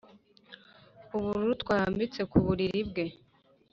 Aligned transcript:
ubururu 1.15 1.53
twarambitse 1.61 2.21
ku 2.31 2.37
buriri 2.45 2.81
bwe. 2.89 3.05